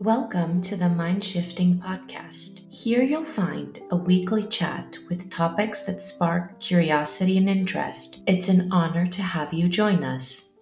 [0.00, 2.70] Welcome to the Mind Shifting Podcast.
[2.70, 8.22] Here you'll find a weekly chat with topics that spark curiosity and interest.
[8.26, 10.55] It's an honor to have you join us.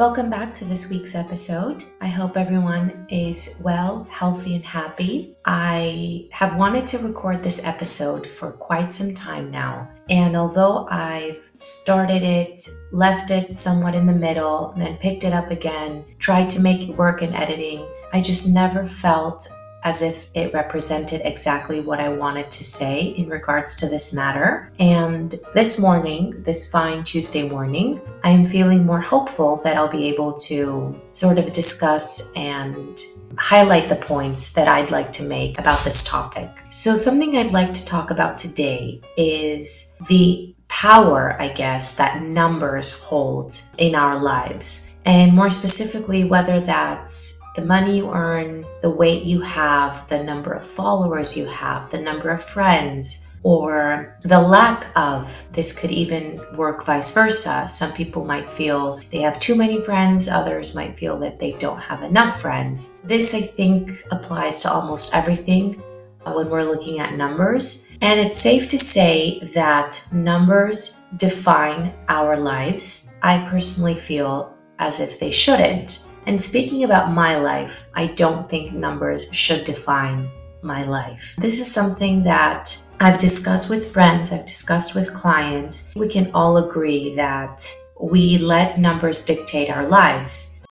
[0.00, 1.84] Welcome back to this week's episode.
[2.00, 5.36] I hope everyone is well, healthy, and happy.
[5.44, 9.90] I have wanted to record this episode for quite some time now.
[10.08, 15.50] And although I've started it, left it somewhat in the middle, then picked it up
[15.50, 19.46] again, tried to make it work in editing, I just never felt
[19.84, 24.70] as if it represented exactly what I wanted to say in regards to this matter.
[24.78, 30.08] And this morning, this fine Tuesday morning, I am feeling more hopeful that I'll be
[30.08, 33.02] able to sort of discuss and
[33.38, 36.50] highlight the points that I'd like to make about this topic.
[36.68, 43.02] So, something I'd like to talk about today is the power, I guess, that numbers
[43.02, 44.92] hold in our lives.
[45.04, 50.52] And more specifically, whether that's the money you earn, the weight you have, the number
[50.52, 55.44] of followers you have, the number of friends, or the lack of.
[55.52, 57.68] This could even work vice versa.
[57.68, 61.78] Some people might feel they have too many friends, others might feel that they don't
[61.80, 63.00] have enough friends.
[63.02, 65.82] This, I think, applies to almost everything
[66.24, 67.88] uh, when we're looking at numbers.
[68.00, 73.14] And it's safe to say that numbers define our lives.
[73.22, 76.09] I personally feel as if they shouldn't.
[76.30, 80.30] And speaking about my life, I don't think numbers should define
[80.62, 81.34] my life.
[81.38, 85.92] This is something that I've discussed with friends, I've discussed with clients.
[85.96, 87.68] We can all agree that
[88.00, 90.64] we let numbers dictate our lives.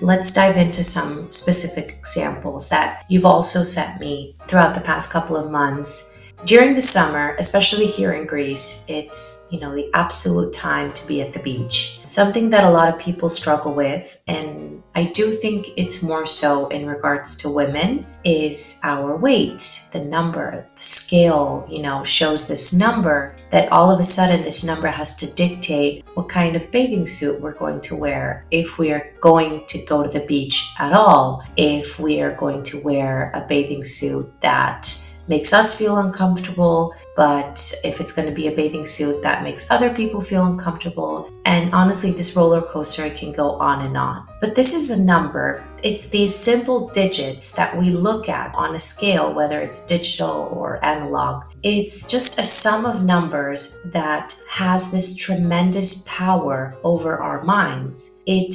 [0.00, 5.36] Let's dive into some specific examples that you've also sent me throughout the past couple
[5.36, 10.92] of months during the summer, especially here in Greece, it's, you know, the absolute time
[10.92, 11.98] to be at the beach.
[12.02, 16.68] Something that a lot of people struggle with, and I do think it's more so
[16.68, 19.88] in regards to women, is our weight.
[19.92, 24.64] The number, the scale, you know, shows this number that all of a sudden this
[24.64, 28.92] number has to dictate what kind of bathing suit we're going to wear, if we
[28.92, 33.30] are going to go to the beach at all, if we are going to wear
[33.34, 38.54] a bathing suit that makes us feel uncomfortable, but if it's going to be a
[38.54, 41.30] bathing suit that makes other people feel uncomfortable.
[41.44, 44.26] And honestly, this roller coaster can go on and on.
[44.40, 45.64] But this is a number.
[45.82, 50.84] It's these simple digits that we look at on a scale, whether it's digital or
[50.84, 51.44] analog.
[51.62, 58.22] It's just a sum of numbers that has this tremendous power over our minds.
[58.26, 58.54] It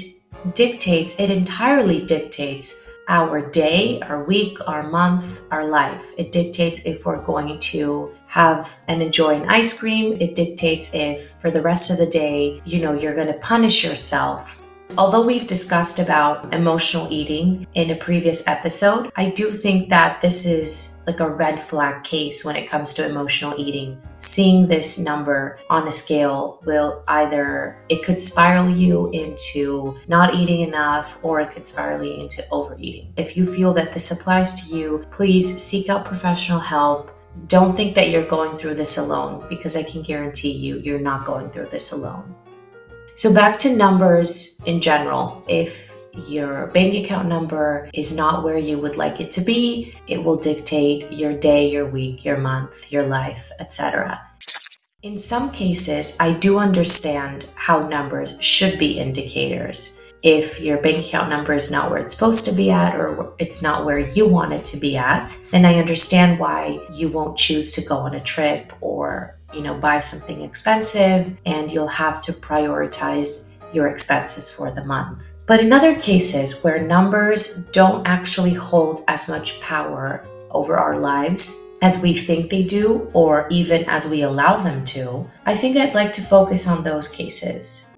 [0.53, 6.13] dictates, it entirely dictates our day, our week, our month, our life.
[6.17, 10.17] It dictates if we're going to have and enjoy an ice cream.
[10.21, 13.83] It dictates if for the rest of the day, you know, you're going to punish
[13.83, 14.61] yourself
[14.97, 20.45] Although we've discussed about emotional eating in a previous episode, I do think that this
[20.45, 23.97] is like a red flag case when it comes to emotional eating.
[24.17, 30.61] Seeing this number on a scale will either it could spiral you into not eating
[30.61, 33.13] enough or it could spiral you into overeating.
[33.15, 37.11] If you feel that this applies to you, please seek out professional help
[37.47, 41.25] don't think that you're going through this alone because I can guarantee you, you're not
[41.25, 42.35] going through this alone.
[43.13, 45.43] So, back to numbers in general.
[45.47, 45.97] If
[46.29, 50.37] your bank account number is not where you would like it to be, it will
[50.37, 54.21] dictate your day, your week, your month, your life, etc.
[55.03, 59.99] In some cases, I do understand how numbers should be indicators.
[60.23, 63.63] If your bank account number is not where it's supposed to be at or it's
[63.63, 67.71] not where you want it to be at, then I understand why you won't choose
[67.71, 72.31] to go on a trip or you know, buy something expensive and you'll have to
[72.31, 75.33] prioritize your expenses for the month.
[75.45, 81.67] But in other cases where numbers don't actually hold as much power over our lives
[81.81, 85.95] as we think they do, or even as we allow them to, I think I'd
[85.95, 87.95] like to focus on those cases.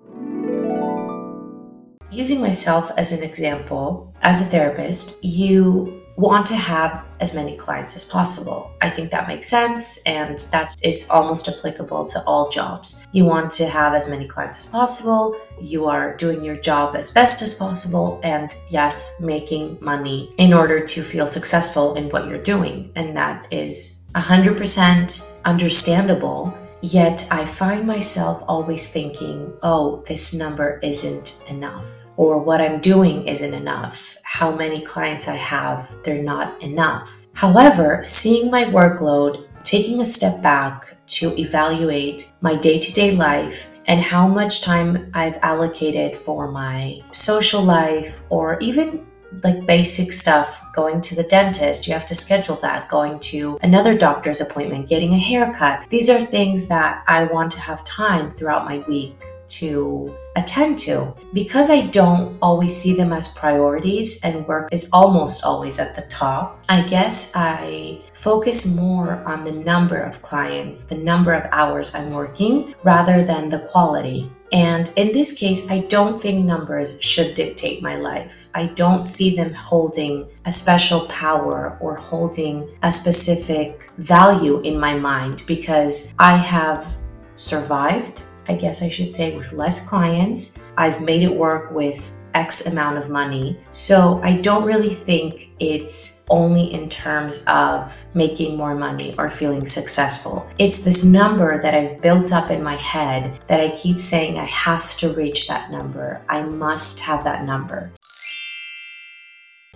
[2.09, 7.95] Using myself as an example, as a therapist, you want to have as many clients
[7.95, 8.71] as possible.
[8.81, 13.07] I think that makes sense and that is almost applicable to all jobs.
[13.13, 17.11] You want to have as many clients as possible, you are doing your job as
[17.11, 22.37] best as possible, and yes, making money in order to feel successful in what you're
[22.43, 22.91] doing.
[22.95, 26.53] And that is 100% understandable.
[26.81, 33.27] Yet I find myself always thinking, oh, this number isn't enough or what I'm doing
[33.27, 34.17] isn't enough.
[34.23, 37.27] How many clients I have, they're not enough.
[37.33, 43.69] However, seeing my workload, taking a step back to evaluate my day to day life
[43.87, 49.05] and how much time I've allocated for my social life or even
[49.43, 53.97] like basic stuff going to the dentist you have to schedule that going to another
[53.97, 58.65] doctor's appointment getting a haircut these are things that i want to have time throughout
[58.65, 61.13] my week to attend to.
[61.33, 66.03] Because I don't always see them as priorities and work is almost always at the
[66.03, 71.93] top, I guess I focus more on the number of clients, the number of hours
[71.93, 74.31] I'm working, rather than the quality.
[74.51, 78.49] And in this case, I don't think numbers should dictate my life.
[78.53, 84.93] I don't see them holding a special power or holding a specific value in my
[84.93, 86.95] mind because I have
[87.35, 90.71] survived I guess I should say, with less clients.
[90.77, 93.59] I've made it work with X amount of money.
[93.69, 99.65] So I don't really think it's only in terms of making more money or feeling
[99.65, 100.47] successful.
[100.57, 104.45] It's this number that I've built up in my head that I keep saying I
[104.45, 106.21] have to reach that number.
[106.29, 107.91] I must have that number.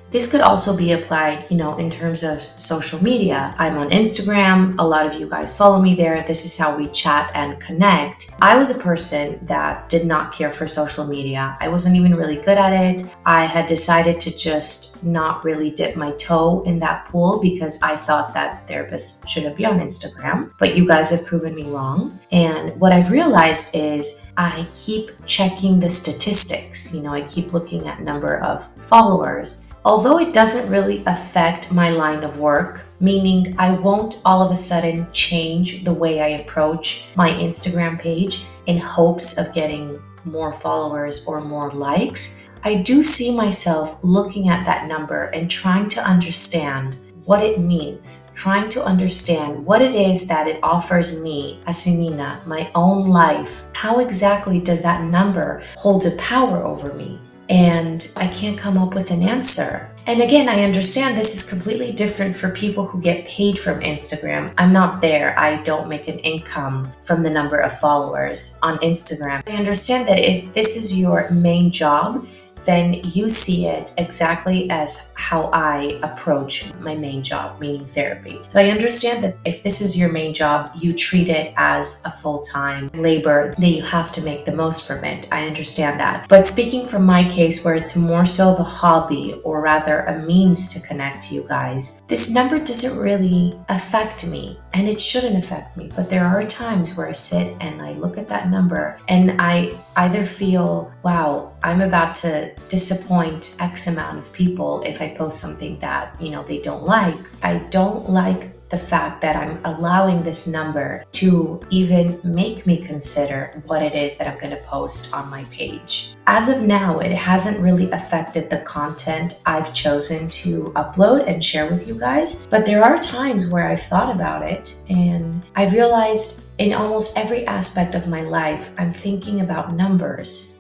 [0.10, 3.54] This could also be applied, you know, in terms of social media.
[3.58, 4.76] I'm on Instagram.
[4.80, 6.24] A lot of you guys follow me there.
[6.24, 8.34] This is how we chat and connect.
[8.42, 11.58] I was a person that did not care for social media.
[11.60, 13.04] I wasn't even really good at it.
[13.26, 17.98] I had decided to just not really dip my toe in that pool because I
[17.98, 20.52] thought that therapists shouldn't be on Instagram.
[20.58, 22.18] But you guys have proven me wrong.
[22.32, 26.96] And what I've realized is I keep checking the statistics.
[26.96, 31.90] You know, I keep looking at number of followers although it doesn't really affect my
[31.90, 37.06] line of work, meaning I won't all of a sudden change the way I approach
[37.16, 43.34] my Instagram page in hopes of getting more followers or more likes, I do see
[43.34, 49.66] myself looking at that number and trying to understand what it means, trying to understand
[49.66, 53.68] what it is that it offers me as Sunina, my own life.
[53.74, 57.22] How exactly does that number hold a power over me?
[57.50, 59.92] And I can't come up with an answer.
[60.06, 64.54] And again, I understand this is completely different for people who get paid from Instagram.
[64.58, 65.38] I'm not there.
[65.38, 69.44] I don't make an income from the number of followers on Instagram.
[69.48, 72.26] I understand that if this is your main job,
[72.66, 78.40] then you see it exactly as how I approach my main job, meaning therapy.
[78.48, 82.12] So I understand that if this is your main job, you treat it as a
[82.12, 85.28] full time labor that you have to make the most from it.
[85.32, 86.28] I understand that.
[86.28, 90.72] But speaking from my case, where it's more so the hobby or rather a means
[90.74, 95.76] to connect to you guys, this number doesn't really affect me and it shouldn't affect
[95.78, 95.90] me.
[95.96, 99.78] But there are times where I sit and I look at that number and I
[99.96, 105.78] either feel, wow, I'm about to disappoint X amount of people if I post something
[105.80, 107.20] that, you know, they don't like.
[107.44, 113.62] I don't like the fact that I'm allowing this number to even make me consider
[113.66, 116.16] what it is that I'm going to post on my page.
[116.28, 121.70] As of now, it hasn't really affected the content I've chosen to upload and share
[121.70, 126.50] with you guys, but there are times where I've thought about it and I've realized
[126.60, 130.57] in almost every aspect of my life, I'm thinking about numbers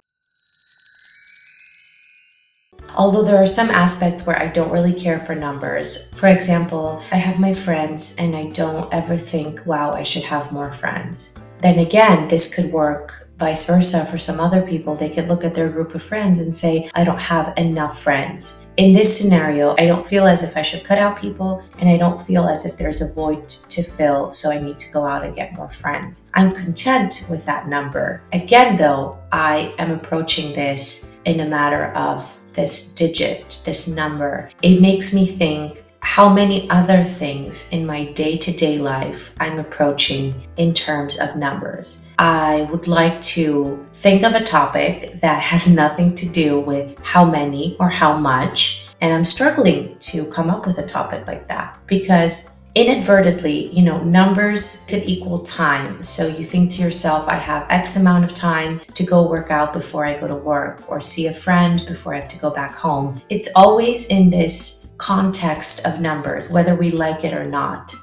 [2.97, 6.11] Although there are some aspects where I don't really care for numbers.
[6.15, 10.51] For example, I have my friends and I don't ever think, wow, I should have
[10.51, 11.35] more friends.
[11.61, 14.95] Then again, this could work vice versa for some other people.
[14.95, 18.65] They could look at their group of friends and say, I don't have enough friends.
[18.77, 21.97] In this scenario, I don't feel as if I should cut out people and I
[21.97, 25.23] don't feel as if there's a void to fill, so I need to go out
[25.23, 26.31] and get more friends.
[26.33, 28.23] I'm content with that number.
[28.33, 34.81] Again, though, I am approaching this in a matter of this digit, this number, it
[34.81, 40.35] makes me think how many other things in my day to day life I'm approaching
[40.57, 42.11] in terms of numbers.
[42.17, 47.23] I would like to think of a topic that has nothing to do with how
[47.23, 48.87] many or how much.
[48.99, 54.03] And I'm struggling to come up with a topic like that because inadvertently, you know,
[54.03, 56.03] numbers could equal time.
[56.03, 59.73] So you think to yourself, I have X amount of time to go work out
[59.73, 62.75] before I go to work or see a friend before I have to go back
[62.75, 63.19] home.
[63.29, 67.95] It's always in this context of numbers, whether we like it or not.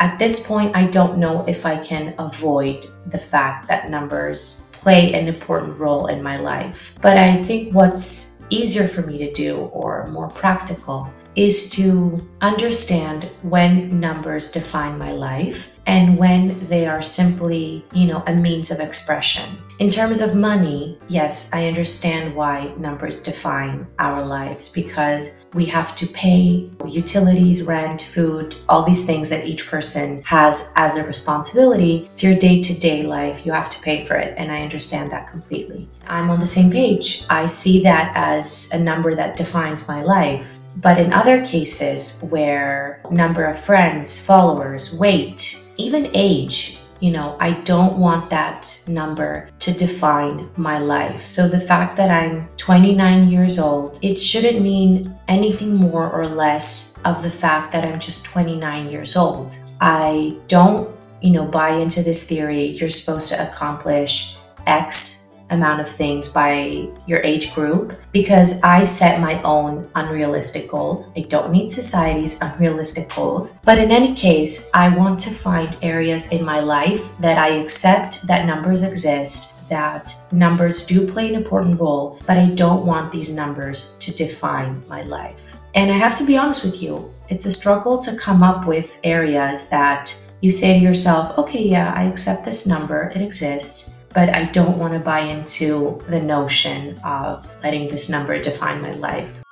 [0.00, 5.12] At this point, I don't know if I can avoid the fact that numbers play
[5.12, 6.96] an important role in my life.
[7.02, 13.30] But I think what's easier for me to do or more practical is to understand
[13.42, 18.80] when numbers define my life and when they are simply, you know, a means of
[18.80, 19.48] expression.
[19.78, 25.94] In terms of money, yes, I understand why numbers define our lives because we have
[25.94, 32.08] to pay utilities, rent, food, all these things that each person has as a responsibility.
[32.10, 33.46] It's your day to day life.
[33.46, 34.34] You have to pay for it.
[34.36, 35.88] And I understand that completely.
[36.08, 37.24] I'm on the same page.
[37.30, 40.57] I see that as a number that defines my life.
[40.80, 47.52] But in other cases where number of friends, followers, weight, even age, you know, I
[47.62, 51.24] don't want that number to define my life.
[51.24, 57.00] So the fact that I'm 29 years old, it shouldn't mean anything more or less
[57.04, 59.56] of the fact that I'm just 29 years old.
[59.80, 65.88] I don't, you know, buy into this theory you're supposed to accomplish X amount of
[65.88, 71.14] things by your age group because I set my own unrealistic goals.
[71.16, 73.60] I don't need society's unrealistic goals.
[73.64, 78.26] But in any case, I want to find areas in my life that I accept
[78.26, 83.34] that numbers exist that numbers do play an important role, but I don't want these
[83.34, 85.56] numbers to define my life.
[85.74, 88.98] And I have to be honest with you, it's a struggle to come up with
[89.04, 94.36] areas that you say to yourself, okay, yeah, I accept this number, it exists but
[94.36, 99.42] I don't want to buy into the notion of letting this number define my life.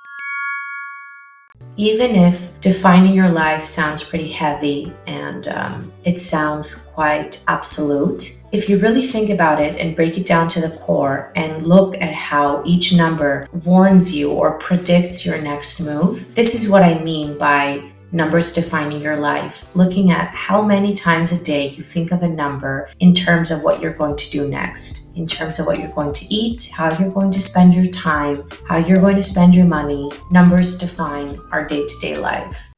[1.75, 8.69] Even if defining your life sounds pretty heavy and um, it sounds quite absolute, if
[8.69, 12.13] you really think about it and break it down to the core and look at
[12.13, 17.37] how each number warns you or predicts your next move, this is what I mean
[17.37, 22.23] by numbers defining your life, looking at how many times a day you think of
[22.23, 25.79] a number in terms of what you're going to do next, in terms of what
[25.79, 29.21] you're going to eat, how you're going to spend your time, how you're going to
[29.21, 30.11] spend your money.
[30.31, 32.73] Numbers define our day to day life.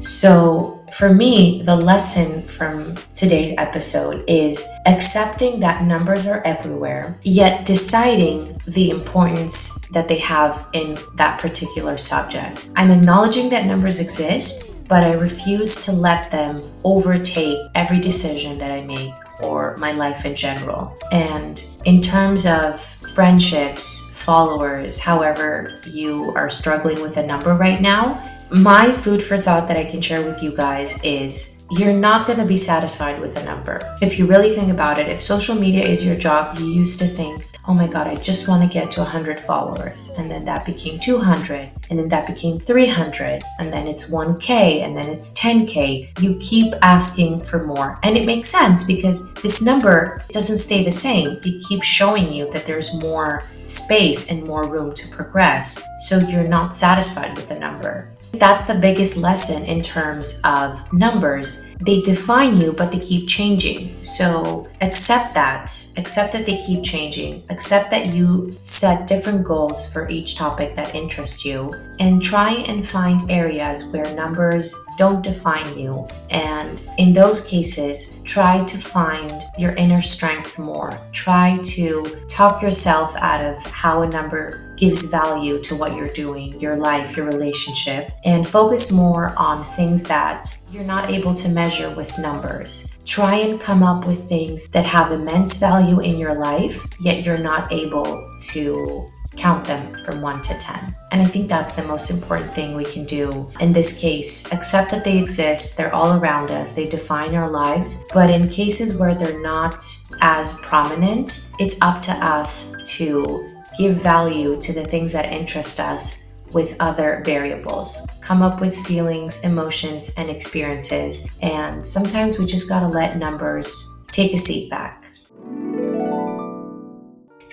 [0.00, 7.66] So, for me, the lesson from today's episode is accepting that numbers are everywhere, yet
[7.66, 12.66] deciding the importance that they have in that particular subject.
[12.76, 18.70] I'm acknowledging that numbers exist, but I refuse to let them overtake every decision that
[18.70, 20.96] I make or my life in general.
[21.12, 22.80] And in terms of
[23.14, 29.68] friendships, followers, however you are struggling with a number right now, my food for thought
[29.68, 33.36] that I can share with you guys is you're not going to be satisfied with
[33.36, 33.96] a number.
[34.02, 37.06] If you really think about it, if social media is your job, you used to
[37.06, 40.12] think, oh my God, I just want to get to 100 followers.
[40.18, 44.96] And then that became 200, and then that became 300, and then it's 1K, and
[44.96, 46.20] then it's 10K.
[46.20, 48.00] You keep asking for more.
[48.02, 51.38] And it makes sense because this number doesn't stay the same.
[51.44, 55.80] It keeps showing you that there's more space and more room to progress.
[56.00, 58.10] So you're not satisfied with the number.
[58.32, 61.69] That's the biggest lesson in terms of numbers.
[61.80, 64.02] They define you, but they keep changing.
[64.02, 65.70] So accept that.
[65.96, 67.42] Accept that they keep changing.
[67.48, 71.74] Accept that you set different goals for each topic that interests you.
[71.98, 76.06] And try and find areas where numbers don't define you.
[76.30, 80.98] And in those cases, try to find your inner strength more.
[81.12, 86.58] Try to talk yourself out of how a number gives value to what you're doing,
[86.58, 91.90] your life, your relationship, and focus more on things that you're not able to measure
[91.94, 92.96] with numbers.
[93.04, 97.38] Try and come up with things that have immense value in your life, yet you're
[97.38, 100.94] not able to count them from 1 to 10.
[101.12, 104.52] And I think that's the most important thing we can do in this case.
[104.52, 108.04] Accept that they exist, they're all around us, they define our lives.
[108.12, 109.82] But in cases where they're not
[110.20, 113.48] as prominent, it's up to us to
[113.78, 118.06] give value to the things that interest us with other variables.
[118.20, 121.28] Come up with feelings, emotions, and experiences.
[121.42, 125.00] And sometimes we just gotta let numbers take a seat back.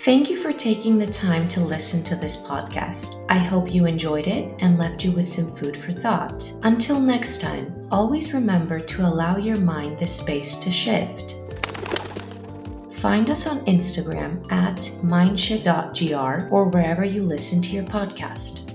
[0.07, 3.25] Thank you for taking the time to listen to this podcast.
[3.27, 6.49] I hope you enjoyed it and left you with some food for thought.
[6.63, 11.35] Until next time, always remember to allow your mind the space to shift.
[12.89, 18.66] Find us on Instagram at mindshift.gr or wherever you listen to your podcast.